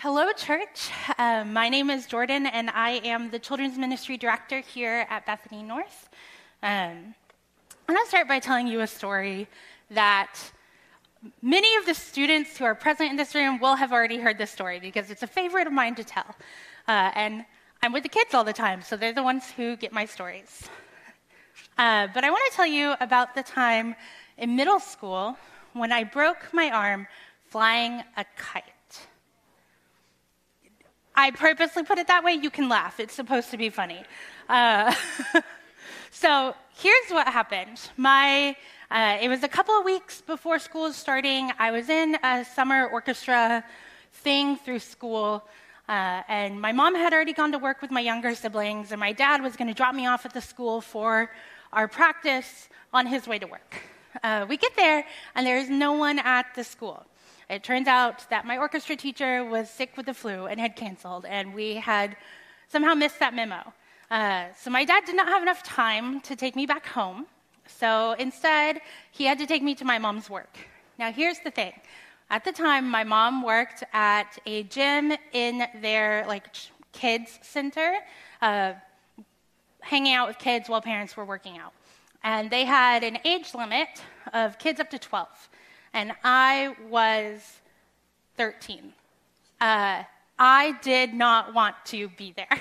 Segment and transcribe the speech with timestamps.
[0.00, 0.90] Hello, church.
[1.18, 5.60] Uh, my name is Jordan, and I am the Children's Ministry Director here at Bethany
[5.60, 6.08] North.
[6.62, 7.16] Um,
[7.88, 9.48] I'm going to start by telling you a story
[9.90, 10.38] that
[11.42, 14.52] many of the students who are present in this room will have already heard this
[14.52, 16.32] story because it's a favorite of mine to tell.
[16.86, 17.44] Uh, and
[17.82, 20.62] I'm with the kids all the time, so they're the ones who get my stories.
[21.76, 23.96] Uh, but I want to tell you about the time
[24.36, 25.36] in middle school
[25.72, 27.08] when I broke my arm
[27.48, 28.77] flying a kite.
[31.18, 32.34] I purposely put it that way.
[32.34, 33.00] You can laugh.
[33.00, 34.04] It's supposed to be funny.
[34.48, 34.94] Uh,
[36.12, 37.80] so here's what happened.
[37.96, 38.54] My,
[38.88, 41.50] uh, it was a couple of weeks before school was starting.
[41.58, 43.64] I was in a summer orchestra
[44.12, 45.42] thing through school.
[45.88, 49.10] Uh, and my mom had already gone to work with my younger siblings, and my
[49.10, 51.32] dad was going to drop me off at the school for
[51.72, 53.82] our practice on his way to work.
[54.22, 55.04] Uh, we get there,
[55.34, 57.04] and there is no one at the school.
[57.50, 61.24] It turns out that my orchestra teacher was sick with the flu and had canceled,
[61.24, 62.16] and we had
[62.68, 63.72] somehow missed that memo.
[64.10, 67.26] Uh, so my dad did not have enough time to take me back home.
[67.66, 68.80] So instead,
[69.12, 70.58] he had to take me to my mom's work.
[70.98, 71.72] Now, here's the thing.
[72.30, 76.54] At the time, my mom worked at a gym in their like
[76.92, 77.96] kids center,
[78.42, 78.74] uh,
[79.80, 81.72] hanging out with kids while parents were working out.
[82.22, 83.88] And they had an age limit
[84.34, 85.48] of kids up to 12.
[85.92, 87.40] And I was
[88.36, 88.92] 13.
[89.60, 90.02] Uh,
[90.38, 92.48] I did not want to be there.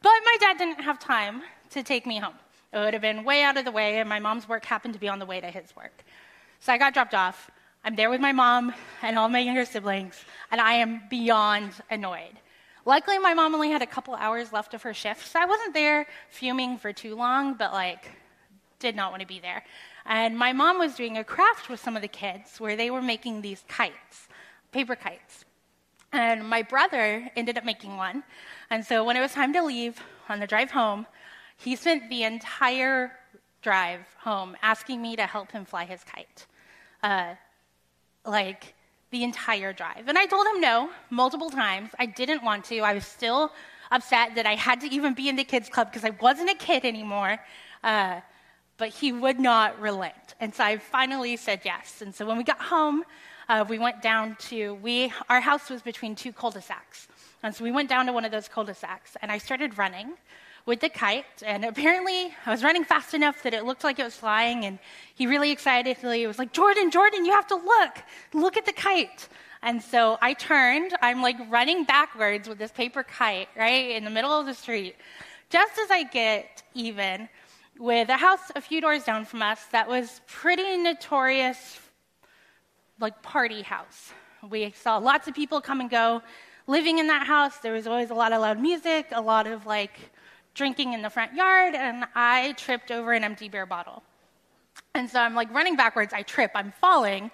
[0.00, 2.34] But my dad didn't have time to take me home.
[2.72, 5.00] It would have been way out of the way, and my mom's work happened to
[5.00, 6.04] be on the way to his work.
[6.60, 7.50] So I got dropped off.
[7.84, 12.38] I'm there with my mom and all my younger siblings, and I am beyond annoyed.
[12.84, 15.74] Luckily, my mom only had a couple hours left of her shift, so I wasn't
[15.74, 18.08] there fuming for too long, but like,
[18.78, 19.64] did not want to be there.
[20.08, 23.02] And my mom was doing a craft with some of the kids where they were
[23.02, 24.28] making these kites,
[24.72, 25.44] paper kites.
[26.12, 28.24] And my brother ended up making one.
[28.70, 30.00] And so when it was time to leave
[30.30, 31.06] on the drive home,
[31.58, 33.12] he spent the entire
[33.60, 36.46] drive home asking me to help him fly his kite.
[37.02, 37.34] Uh,
[38.24, 38.74] like,
[39.10, 40.08] the entire drive.
[40.08, 41.90] And I told him no multiple times.
[41.98, 42.80] I didn't want to.
[42.80, 43.52] I was still
[43.90, 46.54] upset that I had to even be in the kids' club because I wasn't a
[46.54, 47.38] kid anymore.
[47.84, 48.20] Uh,
[48.78, 50.34] but he would not relent.
[50.40, 52.00] And so I finally said yes.
[52.00, 53.04] And so when we got home,
[53.48, 57.08] uh, we went down to, we, our house was between two cul-de-sacs.
[57.42, 60.14] And so we went down to one of those cul-de-sacs, and I started running
[60.66, 61.24] with the kite.
[61.44, 64.64] And apparently, I was running fast enough that it looked like it was flying.
[64.64, 64.78] And
[65.14, 68.02] he really excitedly was like, Jordan, Jordan, you have to look.
[68.34, 69.28] Look at the kite.
[69.62, 70.94] And so I turned.
[71.00, 74.94] I'm like running backwards with this paper kite, right, in the middle of the street.
[75.48, 77.28] Just as I get even
[77.78, 81.78] with a house a few doors down from us that was pretty notorious,
[83.00, 84.12] like party house.
[84.48, 86.22] We saw lots of people come and go
[86.66, 87.58] living in that house.
[87.58, 89.98] There was always a lot of loud music, a lot of like
[90.54, 94.02] drinking in the front yard, and I tripped over an empty beer bottle.
[94.94, 97.30] And so I'm like running backwards, I trip, I'm falling.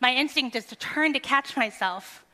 [0.00, 2.24] My instinct is to turn to catch myself,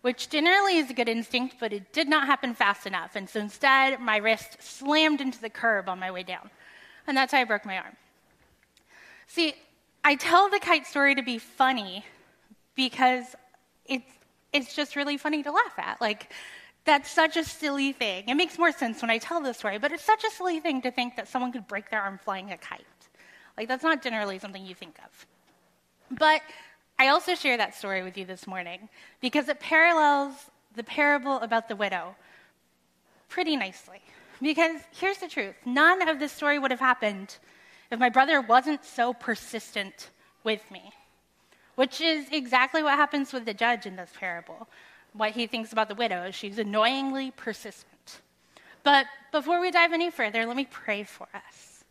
[0.00, 3.16] which generally is a good instinct, but it did not happen fast enough.
[3.16, 6.50] And so instead, my wrist slammed into the curb on my way down.
[7.06, 7.96] And that's how I broke my arm.
[9.26, 9.54] See,
[10.04, 12.04] I tell the kite story to be funny
[12.74, 13.34] because
[13.86, 14.10] it's,
[14.52, 16.00] it's just really funny to laugh at.
[16.00, 16.32] Like,
[16.84, 18.28] that's such a silly thing.
[18.28, 20.82] It makes more sense when I tell the story, but it's such a silly thing
[20.82, 22.84] to think that someone could break their arm flying a kite.
[23.56, 25.26] Like, that's not generally something you think of.
[26.18, 26.42] But
[26.98, 28.88] I also share that story with you this morning
[29.20, 32.16] because it parallels the parable about the widow
[33.28, 34.00] pretty nicely.
[34.42, 37.36] Because here's the truth none of this story would have happened
[37.90, 40.10] if my brother wasn't so persistent
[40.42, 40.92] with me,
[41.76, 44.68] which is exactly what happens with the judge in this parable.
[45.12, 48.20] What he thinks about the widow is she's annoyingly persistent.
[48.82, 51.84] But before we dive any further, let me pray for us.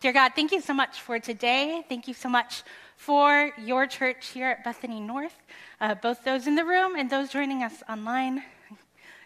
[0.00, 1.82] Dear God, thank you so much for today.
[1.88, 2.62] Thank you so much
[2.96, 5.34] for your church here at Bethany North,
[5.80, 8.44] uh, both those in the room and those joining us online.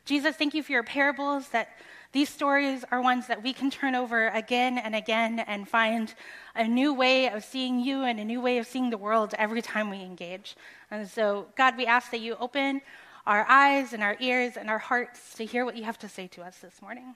[0.04, 1.68] Jesus, thank you for your parables that
[2.12, 6.14] these stories are ones that we can turn over again and again and find
[6.54, 9.62] a new way of seeing you and a new way of seeing the world every
[9.62, 10.54] time we engage.
[10.90, 12.82] And so, God, we ask that you open
[13.26, 16.26] our eyes and our ears and our hearts to hear what you have to say
[16.28, 17.14] to us this morning.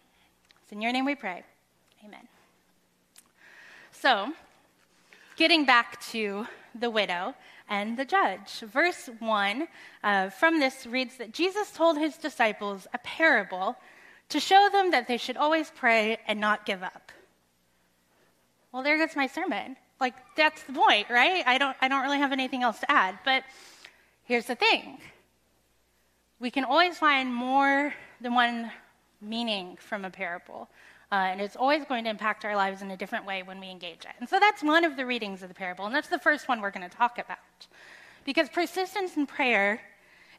[0.63, 1.45] It's in your name we pray.
[2.03, 2.27] Amen.
[3.93, 4.33] So,
[5.37, 7.35] getting back to the widow
[7.69, 8.61] and the judge.
[8.61, 9.69] Verse 1
[10.03, 13.77] uh, from this reads that Jesus told his disciples a parable
[14.31, 17.13] to show them that they should always pray and not give up.
[18.73, 19.77] Well, there goes my sermon.
[20.01, 21.43] Like, that's the point, right?
[21.47, 23.19] I don't, I don't really have anything else to add.
[23.25, 23.45] But
[24.25, 24.99] here's the thing
[26.39, 28.71] we can always find more than one
[29.23, 30.69] meaning from a parable.
[31.11, 33.71] Uh, and it's always going to impact our lives in a different way when we
[33.71, 34.11] engage it.
[34.19, 36.61] And so that's one of the readings of the parable, and that's the first one
[36.61, 37.39] we're going to talk about.
[38.25, 39.81] Because persistence in prayer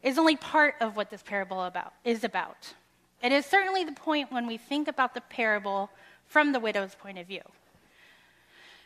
[0.02, 2.74] is only part of what this parable about, is about.
[3.22, 5.90] It is certainly the point when we think about the parable
[6.26, 7.42] from the widow's point of view.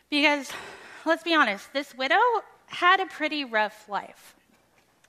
[0.09, 0.51] Because,
[1.05, 2.19] let's be honest, this widow
[2.67, 4.35] had a pretty rough life.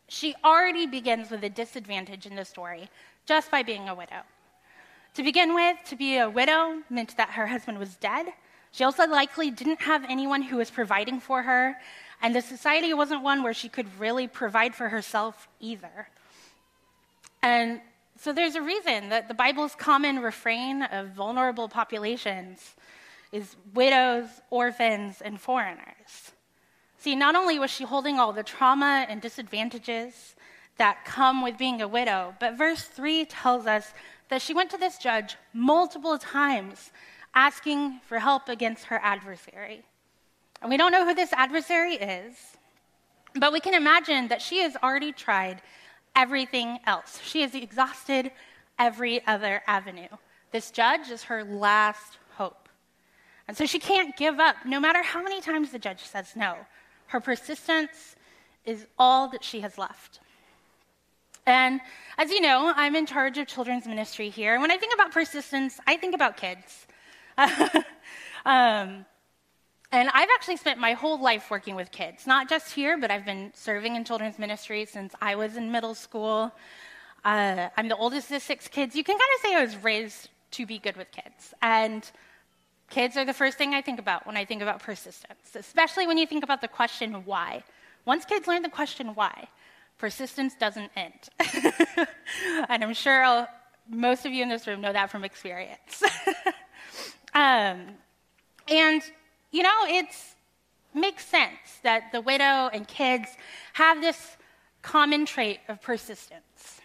[0.09, 2.89] She already begins with a disadvantage in the story
[3.27, 4.23] just by being a widow.
[5.15, 8.27] To begin with, to be a widow meant that her husband was dead.
[8.73, 11.77] She also likely didn't have anyone who was providing for her,
[12.21, 16.09] and the society wasn't one where she could really provide for herself either.
[17.43, 17.81] And
[18.19, 22.75] so there's a reason that the Bible's common refrain of vulnerable populations
[23.33, 26.33] is widows, orphans, and foreigners.
[26.99, 30.37] See, not only was she holding all the trauma and disadvantages
[30.79, 33.93] that come with being a widow, but verse 3 tells us
[34.29, 36.93] that she went to this judge multiple times
[37.35, 39.83] asking for help against her adversary.
[40.63, 42.57] And we don't know who this adversary is,
[43.35, 45.61] but we can imagine that she has already tried
[46.17, 47.21] everything else.
[47.23, 48.31] She has exhausted
[48.79, 50.09] every other avenue.
[50.53, 52.69] This judge is her last hope.
[53.49, 56.57] And so she can't give up, no matter how many times the judge says no.
[57.09, 58.17] Her persistence
[58.65, 60.21] is all that she has left.
[61.47, 61.81] And
[62.17, 64.59] as you know, I'm in charge of children's ministry here.
[64.61, 66.87] When I think about persistence, I think about kids.
[68.47, 69.05] um,
[69.95, 73.25] and I've actually spent my whole life working with kids, not just here, but I've
[73.25, 76.53] been serving in children's ministry since I was in middle school.
[77.25, 78.97] Uh, I'm the oldest of six kids.
[78.97, 81.55] You can kind of say I was raised to be good with kids.
[81.63, 82.11] And
[82.91, 86.19] kids are the first thing I think about when I think about persistence, especially when
[86.19, 87.63] you think about the question why.
[88.05, 89.49] Once kids learn the question why,
[89.99, 91.29] persistence doesn't end.
[92.69, 93.49] and I'm sure I'll,
[93.89, 96.03] most of you in this room know that from experience.
[97.35, 97.91] um,
[98.69, 99.03] and,
[99.55, 100.07] you know, it
[100.93, 103.29] makes sense that the widow and kids
[103.75, 104.37] have this
[104.83, 106.81] common trait of persistence.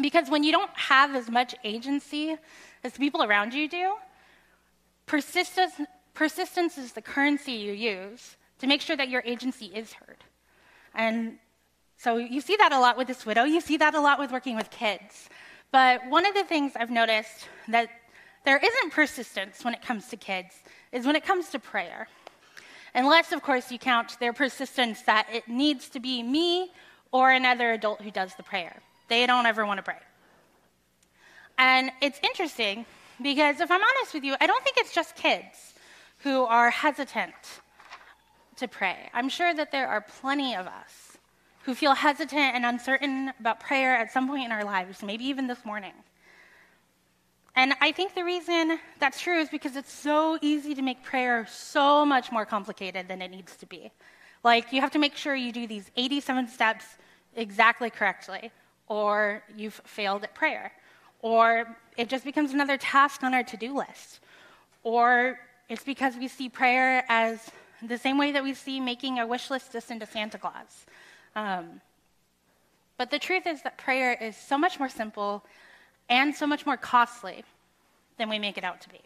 [0.00, 2.36] Because when you don't have as much agency
[2.82, 3.94] as people around you do,
[5.06, 5.74] persistence,
[6.12, 10.24] persistence is the currency you use to make sure that your agency is heard.
[10.92, 11.38] And
[11.96, 13.44] so you see that a lot with this widow.
[13.44, 15.28] You see that a lot with working with kids.
[15.70, 17.90] But one of the things I've noticed that
[18.44, 20.62] there isn't persistence when it comes to kids
[20.96, 22.08] is when it comes to prayer.
[22.94, 26.70] Unless, of course, you count their persistence that it needs to be me
[27.12, 28.80] or another adult who does the prayer.
[29.08, 29.98] They don't ever want to pray.
[31.58, 32.86] And it's interesting
[33.22, 35.74] because if I'm honest with you, I don't think it's just kids
[36.20, 37.34] who are hesitant
[38.56, 39.10] to pray.
[39.12, 41.18] I'm sure that there are plenty of us
[41.64, 45.46] who feel hesitant and uncertain about prayer at some point in our lives, maybe even
[45.46, 45.92] this morning.
[47.56, 51.46] And I think the reason that's true is because it's so easy to make prayer
[51.50, 53.90] so much more complicated than it needs to be.
[54.44, 56.84] Like, you have to make sure you do these 87 steps
[57.34, 58.52] exactly correctly,
[58.88, 60.70] or you've failed at prayer,
[61.22, 64.20] or it just becomes another task on our to do list,
[64.82, 65.38] or
[65.70, 67.50] it's because we see prayer as
[67.82, 70.86] the same way that we see making a wish list to send to Santa Claus.
[71.34, 71.80] Um,
[72.98, 75.42] but the truth is that prayer is so much more simple
[76.08, 77.42] and so much more costly
[78.18, 79.00] than we make it out to be.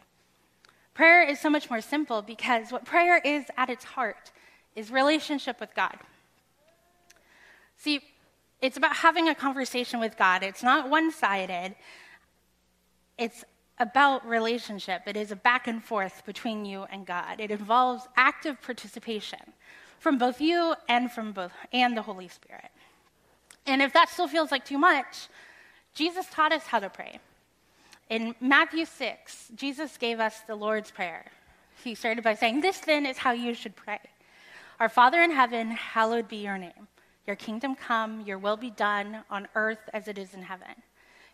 [0.94, 4.32] Prayer is so much more simple because what prayer is at its heart
[4.76, 5.96] is relationship with God.
[7.78, 8.00] See,
[8.60, 10.42] it's about having a conversation with God.
[10.42, 11.74] It's not one sided,
[13.16, 13.44] it's
[13.78, 15.02] about relationship.
[15.06, 17.40] It is a back and forth between you and God.
[17.40, 19.40] It involves active participation
[19.98, 22.70] from both you and from both and the Holy Spirit.
[23.66, 25.28] And if that still feels like too much,
[25.94, 27.20] Jesus taught us how to pray.
[28.10, 31.26] In Matthew 6, Jesus gave us the Lord's Prayer.
[31.84, 34.00] He started by saying, This then is how you should pray
[34.80, 36.88] Our Father in heaven, hallowed be your name.
[37.24, 40.74] Your kingdom come, your will be done on earth as it is in heaven.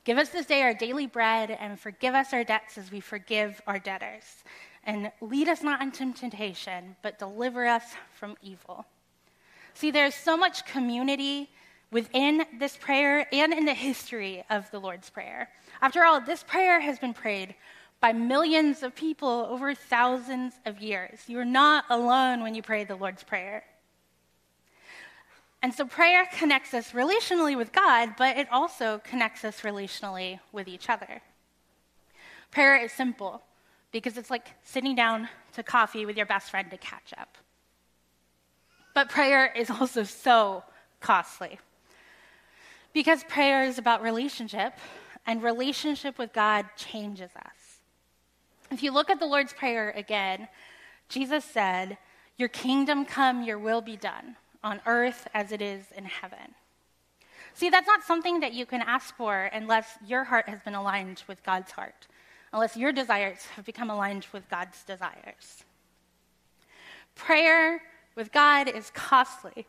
[0.04, 3.62] Give us this day our daily bread and forgive us our debts as we forgive
[3.66, 4.44] our debtors
[4.84, 8.84] and lead us not into temptation, but deliver us from evil.
[9.72, 11.48] See, there's so much community
[11.90, 15.48] within this prayer and in the history of the Lord's Prayer.
[15.80, 17.54] After all, this prayer has been prayed
[18.00, 21.20] by millions of people over thousands of years.
[21.26, 23.64] You're not alone when you pray the Lord's Prayer.
[25.62, 30.68] And so prayer connects us relationally with God, but it also connects us relationally with
[30.68, 31.22] each other.
[32.50, 33.42] Prayer is simple
[33.90, 37.36] because it's like sitting down to coffee with your best friend to catch up.
[38.94, 40.62] But prayer is also so
[41.00, 41.58] costly.
[42.92, 44.74] Because prayer is about relationship,
[45.26, 47.80] and relationship with God changes us.
[48.70, 50.48] If you look at the Lord's Prayer again,
[51.08, 51.98] Jesus said,
[52.36, 56.54] Your kingdom come, your will be done, on earth as it is in heaven.
[57.54, 61.22] See, that's not something that you can ask for unless your heart has been aligned
[61.26, 62.06] with God's heart,
[62.52, 65.64] unless your desires have become aligned with God's desires.
[67.14, 67.80] Prayer
[68.14, 69.66] with God is costly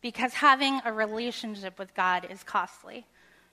[0.00, 3.06] because having a relationship with God is costly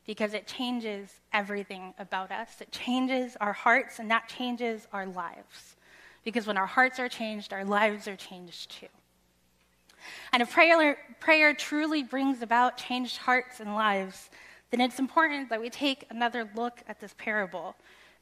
[0.06, 2.62] because it changes everything about us.
[2.62, 5.76] It changes our hearts, and that changes our lives.
[6.24, 8.88] Because when our hearts are changed, our lives are changed too.
[10.34, 14.30] And if prayer, prayer truly brings about changed hearts and lives,
[14.72, 17.76] then it's important that we take another look at this parable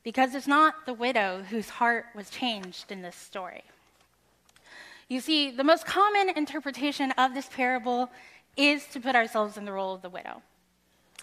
[0.03, 3.63] because it's not the widow whose heart was changed in this story.
[5.07, 8.09] You see, the most common interpretation of this parable
[8.57, 10.41] is to put ourselves in the role of the widow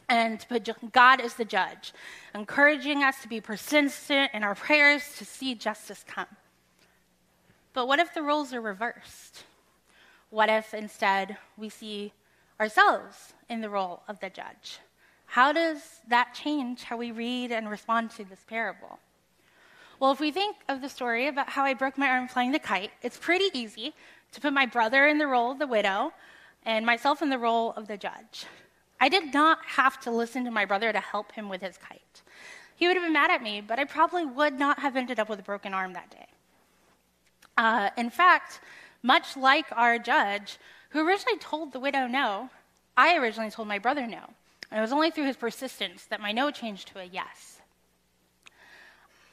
[0.09, 1.93] and put God is the judge,
[2.35, 6.27] encouraging us to be persistent in our prayers to see justice come.
[7.73, 9.45] But what if the roles are reversed?
[10.31, 12.13] What if instead we see
[12.59, 14.79] ourselves in the role of the judge?
[15.27, 18.99] How does that change how we read and respond to this parable?
[19.99, 22.59] Well, if we think of the story about how I broke my arm flying the
[22.59, 23.95] kite, it's pretty easy
[24.33, 26.13] to put my brother in the role of the widow
[26.65, 28.47] and myself in the role of the judge.
[29.01, 32.23] I did not have to listen to my brother to help him with his kite.
[32.77, 35.29] He would have been mad at me, but I probably would not have ended up
[35.29, 36.27] with a broken arm that day.
[37.57, 38.61] Uh, in fact,
[39.03, 40.59] much like our judge,
[40.91, 42.51] who originally told the widow no,
[42.97, 44.31] I originally told my brother no.
[44.71, 47.61] And it was only through his persistence that my no changed to a yes.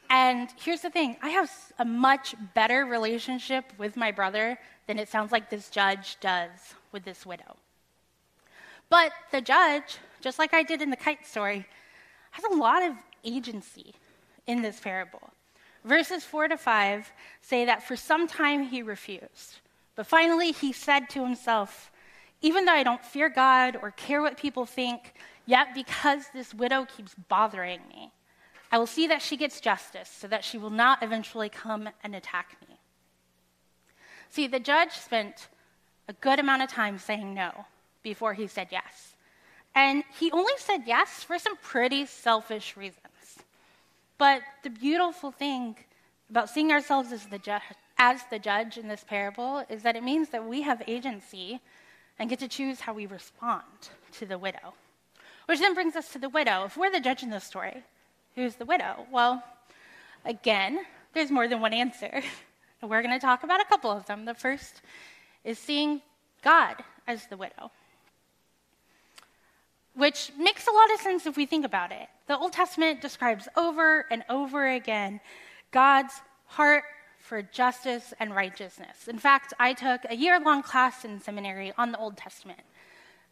[0.10, 5.10] And here's the thing I have a much better relationship with my brother than it
[5.10, 7.58] sounds like this judge does with this widow.
[8.90, 11.66] But the judge, just like I did in the kite story,
[12.32, 13.94] has a lot of agency
[14.48, 15.30] in this parable.
[15.84, 17.12] Verses 4 to 5
[17.42, 19.60] say that for some time he refused.
[19.96, 21.92] But finally, he said to himself,
[22.42, 25.14] Even though I don't fear God or care what people think,
[25.46, 28.12] yet because this widow keeps bothering me,
[28.72, 32.16] I will see that she gets justice so that she will not eventually come and
[32.16, 32.78] attack me.
[34.30, 35.48] See, the judge spent
[36.08, 37.66] a good amount of time saying no
[38.04, 39.16] before he said yes.
[39.76, 43.40] And he only said yes for some pretty selfish reasons.
[44.18, 45.76] But the beautiful thing
[46.30, 47.58] about seeing ourselves as the, ju-
[47.98, 51.60] as the judge in this parable is that it means that we have agency
[52.20, 53.64] and get to choose how we respond
[54.12, 54.74] to the widow.
[55.48, 56.66] Which then brings us to the widow.
[56.66, 57.84] If we're the judge in this story,
[58.36, 59.08] who's the widow?
[59.12, 59.44] Well,
[60.24, 62.22] again, there's more than one answer.
[62.82, 64.26] And we're going to talk about a couple of them.
[64.26, 64.82] The first
[65.46, 66.02] is seeing
[66.44, 67.72] God as the widow,
[69.96, 72.08] which makes a lot of sense if we think about it.
[72.28, 75.20] The Old Testament describes over and over again
[75.72, 76.14] God's
[76.46, 76.84] heart
[77.20, 79.08] for justice and righteousness.
[79.08, 82.60] In fact, I took a year long class in seminary on the Old Testament.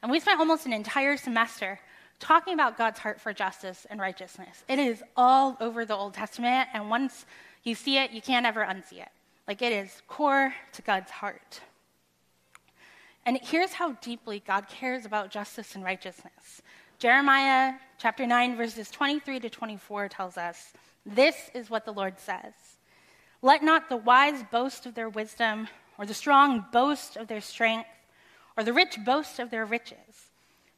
[0.01, 1.79] And we spent almost an entire semester
[2.19, 4.63] talking about God's heart for justice and righteousness.
[4.67, 7.25] It is all over the Old Testament, and once
[7.63, 9.09] you see it, you can't ever unsee it.
[9.47, 11.61] Like it is core to God's heart.
[13.25, 16.61] And here's how deeply God cares about justice and righteousness.
[16.97, 20.73] Jeremiah chapter 9, verses 23 to 24 tells us
[21.05, 22.53] this is what the Lord says
[23.43, 27.89] let not the wise boast of their wisdom, or the strong boast of their strength,
[28.55, 30.29] or the rich boast of their riches.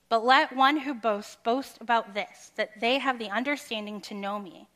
[0.07, 4.39] But let one who boasts boast about this, that they have the understanding to know
[4.39, 4.67] me,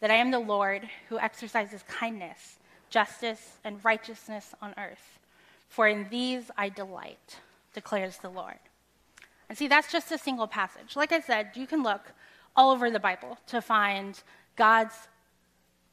[0.00, 2.58] that I am the Lord who exercises kindness,
[2.90, 5.17] justice, and righteousness on earth.
[5.68, 7.36] For in these I delight,
[7.74, 8.58] declares the Lord.
[9.48, 10.96] And see, that's just a single passage.
[10.96, 12.12] Like I said, you can look
[12.56, 14.20] all over the Bible to find
[14.56, 15.08] God's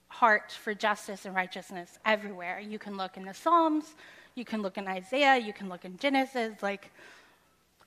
[0.08, 2.60] heart for justice and righteousness everywhere.
[2.60, 3.96] You can look in the Psalms,
[4.34, 6.91] you can look in Isaiah, you can look in Genesis, like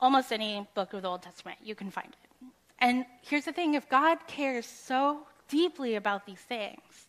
[0.01, 2.47] almost any book of the Old Testament, you can find it.
[2.79, 7.08] And here's the thing if God cares so deeply about these things,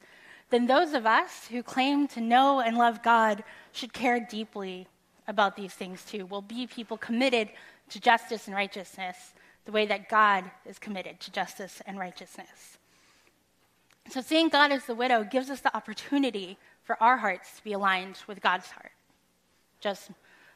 [0.49, 4.87] then those of us who claim to know and love God should care deeply
[5.27, 6.25] about these things too.
[6.25, 7.49] We'll be people committed
[7.89, 9.33] to justice and righteousness
[9.65, 12.77] the way that God is committed to justice and righteousness.
[14.09, 17.73] So, seeing God as the widow gives us the opportunity for our hearts to be
[17.73, 18.91] aligned with God's heart.
[19.79, 20.09] Just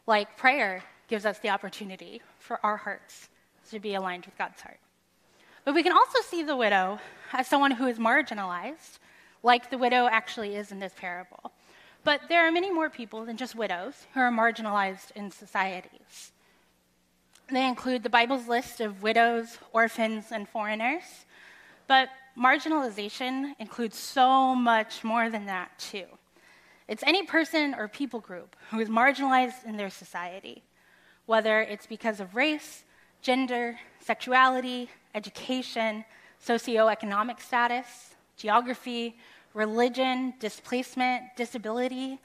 [0.07, 3.29] like prayer gives us the opportunity for our hearts
[3.69, 4.79] to be aligned with God's heart.
[5.65, 6.99] But we can also see the widow
[7.31, 8.97] as someone who is marginalized,
[9.43, 11.51] like the widow actually is in this parable.
[12.03, 16.31] But there are many more people than just widows who are marginalized in societies.
[17.51, 21.03] They include the Bible's list of widows, orphans, and foreigners.
[21.87, 26.05] But marginalization includes so much more than that, too.
[26.87, 30.63] It's any person or people group who is marginalized in their society,
[31.25, 32.83] whether it's because of race,
[33.21, 36.03] gender, sexuality, education,
[36.45, 39.17] socioeconomic status, geography,
[39.53, 42.19] religion, displacement, disability,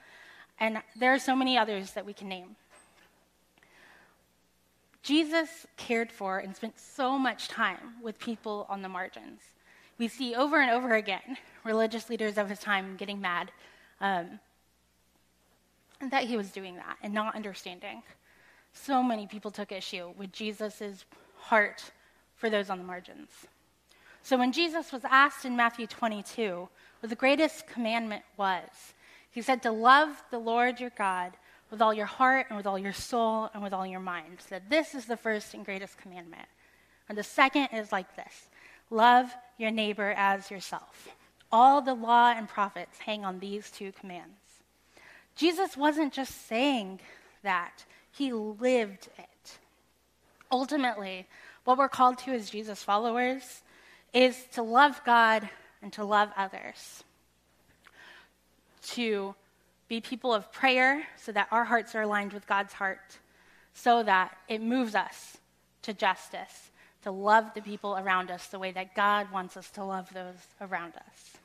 [0.61, 2.57] and there are so many others that we can name.
[5.03, 9.41] Jesus cared for and spent so much time with people on the margins.
[9.97, 13.51] We see over and over again religious leaders of his time getting mad
[14.01, 14.39] um,
[16.11, 18.03] that he was doing that and not understanding.
[18.73, 21.05] So many people took issue with Jesus'
[21.37, 21.91] heart
[22.37, 23.31] for those on the margins.
[24.23, 26.69] So when Jesus was asked in Matthew 22
[27.01, 28.95] what the greatest commandment was,
[29.31, 31.33] he said to love the Lord your God
[31.71, 34.39] with all your heart and with all your soul and with all your mind.
[34.51, 36.49] That this is the first and greatest commandment.
[37.09, 38.49] And the second is like this
[38.91, 41.09] love your neighbor as yourself.
[41.51, 44.39] All the law and prophets hang on these two commands.
[45.37, 47.01] Jesus wasn't just saying
[47.43, 49.59] that, he lived it.
[50.51, 51.27] Ultimately,
[51.65, 53.63] what we're called to as Jesus followers
[54.13, 55.49] is to love God
[55.83, 57.05] and to love others.
[58.93, 59.35] To
[59.89, 63.19] be people of prayer so that our hearts are aligned with God's heart,
[63.73, 65.39] so that it moves us
[65.83, 66.71] to justice,
[67.03, 70.37] to love the people around us the way that God wants us to love those
[70.61, 71.39] around us.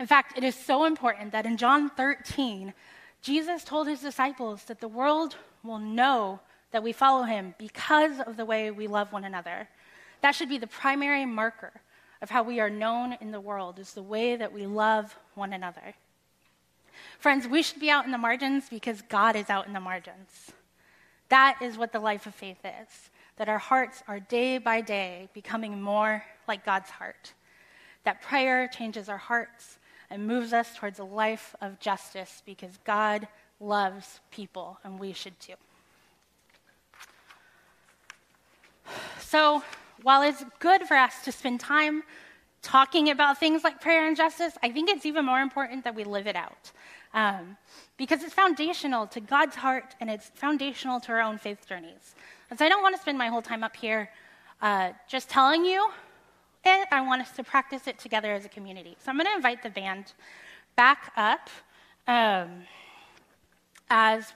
[0.00, 2.72] In fact, it is so important that in John 13,
[3.20, 8.36] Jesus told his disciples that the world will know that we follow him because of
[8.36, 9.68] the way we love one another.
[10.20, 11.72] That should be the primary marker
[12.20, 15.52] of how we are known in the world, is the way that we love one
[15.52, 15.94] another.
[17.18, 20.52] Friends, we should be out in the margins because God is out in the margins.
[21.28, 25.28] That is what the life of faith is that our hearts are day by day
[25.32, 27.32] becoming more like God's heart.
[28.04, 29.78] That prayer changes our hearts
[30.10, 33.28] and moves us towards a life of justice because God
[33.60, 35.54] loves people and we should too.
[39.20, 39.62] So,
[40.02, 42.02] while it's good for us to spend time
[42.62, 46.04] talking about things like prayer and justice, I think it's even more important that we
[46.04, 46.72] live it out.
[47.14, 47.56] Um,
[47.96, 52.14] because it's foundational to God's heart and it's foundational to our own faith journeys.
[52.50, 54.10] And so I don't want to spend my whole time up here
[54.60, 55.88] uh, just telling you
[56.64, 56.88] it.
[56.90, 58.96] I want us to practice it together as a community.
[59.02, 60.12] So I'm going to invite the band
[60.76, 61.48] back up
[62.06, 62.64] um,
[63.90, 64.32] as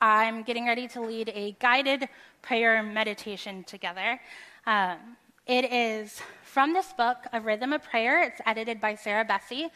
[0.00, 2.08] I'm getting ready to lead a guided
[2.42, 4.20] prayer meditation together.
[4.66, 4.96] Um,
[5.46, 8.22] it is from this book, A Rhythm of Prayer.
[8.22, 9.68] It's edited by Sarah Bessey.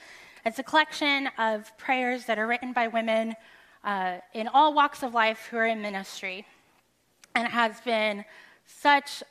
[0.46, 3.36] It's a collection of prayers that are written by women
[3.84, 6.46] uh, in all walks of life who are in ministry.
[7.34, 8.24] And it has been
[8.64, 9.22] such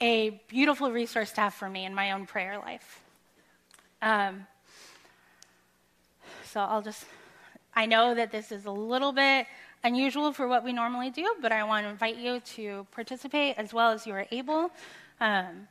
[0.00, 3.02] a beautiful resource to have for me in my own prayer life.
[4.02, 4.46] Um,
[6.44, 7.06] so I'll just,
[7.74, 9.48] I know that this is a little bit
[9.84, 13.74] unusual for what we normally do, but I want to invite you to participate as
[13.74, 14.70] well as you are able.
[15.20, 15.68] Um,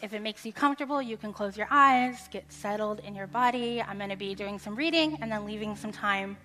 [0.00, 3.82] if it makes you comfortable, you can close your eyes, get settled in your body.
[3.82, 6.36] I'm going to be doing some reading and then leaving some time,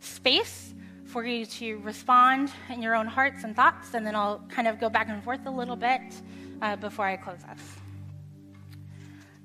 [0.00, 0.74] space
[1.06, 4.78] for you to respond in your own hearts and thoughts, and then I'll kind of
[4.78, 6.02] go back and forth a little bit
[6.60, 7.60] uh, before I close us.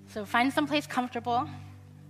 [0.10, 1.48] So find some place comfortable,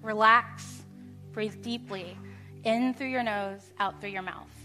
[0.01, 0.83] relax,
[1.31, 2.17] breathe deeply,
[2.63, 4.62] in through your nose, out through your mouth.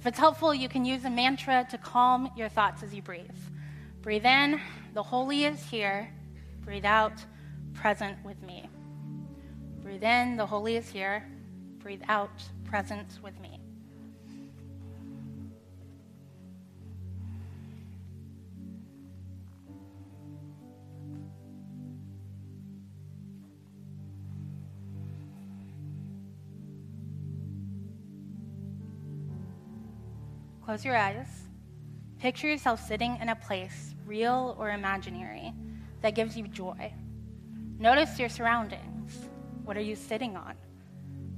[0.00, 3.28] If it's helpful, you can use a mantra to calm your thoughts as you breathe.
[4.00, 4.58] Breathe in,
[4.94, 6.10] the holy is here.
[6.62, 7.12] Breathe out,
[7.74, 8.70] present with me.
[9.82, 11.26] Breathe in, the Holy is here.
[11.80, 12.30] Breathe out,
[12.64, 13.59] present with me.
[30.70, 31.26] Close your eyes.
[32.20, 35.52] Picture yourself sitting in a place, real or imaginary,
[36.00, 36.92] that gives you joy.
[37.80, 39.18] Notice your surroundings.
[39.64, 40.54] What are you sitting on?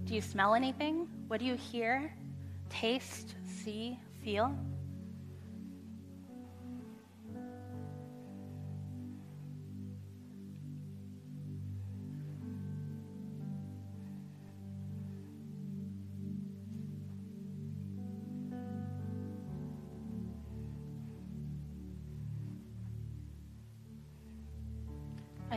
[0.04, 1.08] Do you smell anything?
[1.28, 2.12] What do you hear,
[2.68, 4.54] taste, see, feel?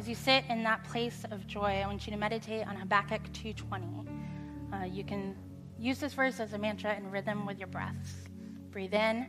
[0.05, 3.23] As you sit in that place of joy, I want you to meditate on Habakkuk
[3.33, 4.05] 2:20.
[4.71, 5.35] Uh, you can
[5.79, 8.13] use this verse as a mantra in rhythm with your breaths.
[8.69, 9.25] Breathe in,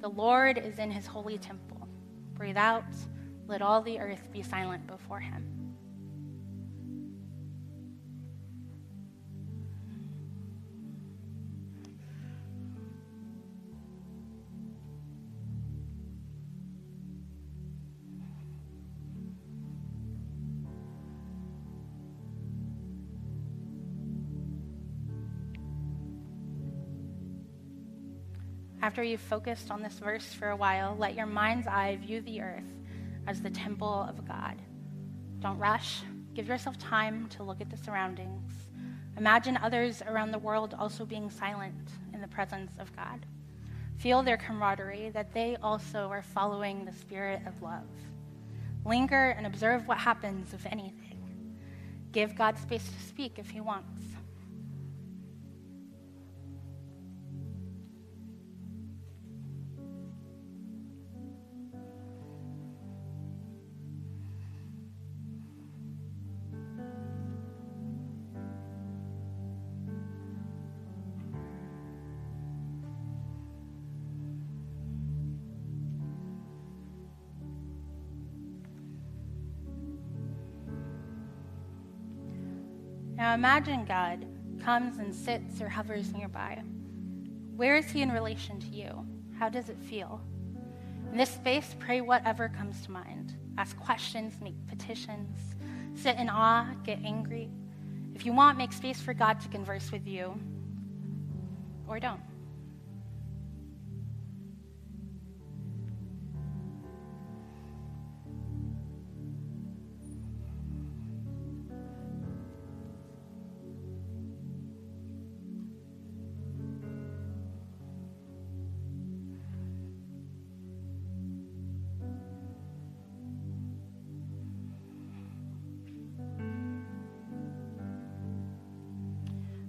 [0.00, 1.86] The Lord is in his holy temple.
[2.34, 2.92] Breathe out,
[3.46, 5.55] let all the earth be silent before him.
[28.86, 32.40] After you've focused on this verse for a while, let your mind's eye view the
[32.40, 32.72] earth
[33.26, 34.62] as the temple of God.
[35.40, 36.02] Don't rush.
[36.34, 38.52] Give yourself time to look at the surroundings.
[39.16, 43.26] Imagine others around the world also being silent in the presence of God.
[43.98, 47.88] Feel their camaraderie, that they also are following the spirit of love.
[48.84, 51.56] Linger and observe what happens, if anything.
[52.12, 54.00] Give God space to speak if He wants.
[83.26, 84.24] Now imagine God
[84.62, 86.62] comes and sits or hovers nearby.
[87.56, 89.04] Where is he in relation to you?
[89.36, 90.20] How does it feel?
[91.10, 93.34] In this space, pray whatever comes to mind.
[93.58, 95.36] Ask questions, make petitions,
[95.96, 97.50] sit in awe, get angry.
[98.14, 100.40] If you want, make space for God to converse with you,
[101.88, 102.20] or don't.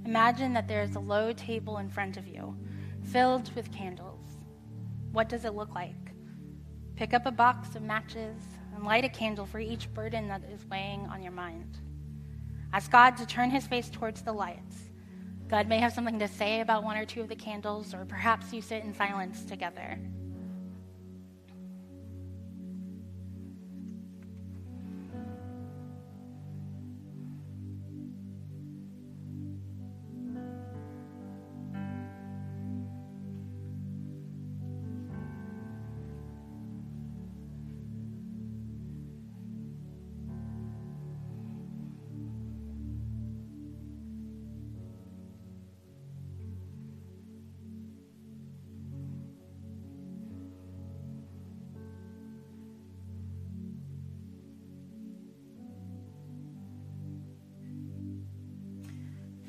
[0.08, 2.56] Imagine that there is a low table in front of you,
[3.12, 4.22] filled with candles.
[5.12, 6.14] What does it look like?
[6.96, 8.38] Pick up a box of matches
[8.74, 11.80] and light a candle for each burden that is weighing on your mind.
[12.72, 14.78] Ask God to turn his face towards the lights.
[15.50, 18.54] God may have something to say about one or two of the candles, or perhaps
[18.54, 20.00] you sit in silence together.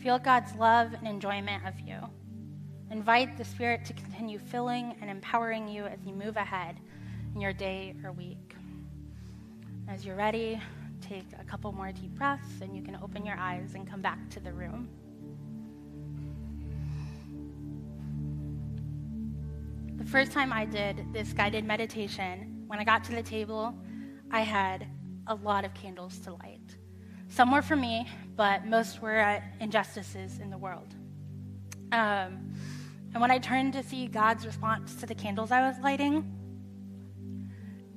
[0.08, 1.98] Feel God's love and enjoyment of you.
[2.90, 6.80] Invite the Spirit to continue filling and empowering you as you move ahead
[7.34, 8.54] in your day or week.
[9.86, 10.58] As you're ready,
[11.02, 14.30] take a couple more deep breaths and you can open your eyes and come back
[14.30, 14.88] to the room.
[19.98, 23.74] The first time I did this guided meditation, when I got to the table,
[24.30, 24.86] I had
[25.26, 26.78] a lot of candles to light.
[27.28, 30.94] Some were for me, but most were at injustices in the world.
[31.90, 32.54] Um,
[33.12, 36.24] and when I turned to see God's response to the candles I was lighting,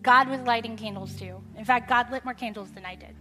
[0.01, 1.43] God was lighting candles too.
[1.55, 3.15] In fact, God lit more candles than I did.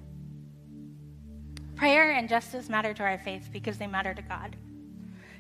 [1.77, 4.57] Prayer and justice matter to our faith because they matter to God.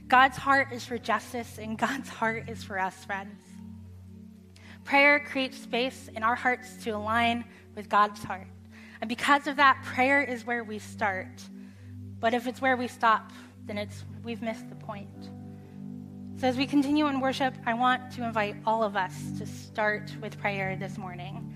[0.06, 3.40] God's heart is for justice, and God's heart is for us, friends.
[4.84, 8.48] Prayer creates space in our hearts to align with God's heart.
[9.00, 11.40] And because of that, prayer is where we start.
[12.20, 13.32] But if it's where we stop,
[13.66, 15.30] then it's we've missed the point.
[16.38, 20.10] So as we continue in worship, I want to invite all of us to start
[20.20, 21.54] with prayer this morning.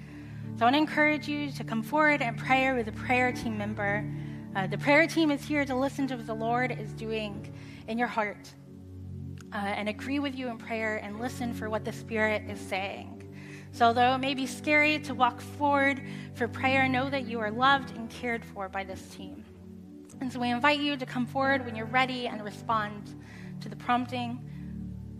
[0.58, 3.56] So I want to encourage you to come forward and pray with a prayer team
[3.58, 4.04] member.
[4.54, 7.52] Uh, the prayer team is here to listen to what the Lord is doing
[7.88, 8.52] in your heart
[9.52, 13.20] uh, and agree with you in prayer and listen for what the Spirit is saying.
[13.72, 16.02] So, although it may be scary to walk forward
[16.34, 19.43] for prayer, know that you are loved and cared for by this team.
[20.20, 23.14] And so, we invite you to come forward when you're ready and respond
[23.60, 24.40] to the prompting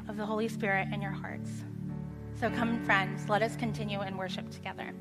[0.09, 1.50] of the Holy Spirit in your hearts.
[2.40, 4.92] So, come, friends, let us continue in worship together.